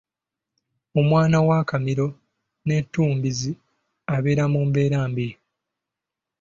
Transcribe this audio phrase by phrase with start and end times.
[0.99, 2.07] Omwana ow’akamiro
[2.65, 3.51] n’ettumbiizi
[4.15, 5.27] abeera mu mbeera mbi.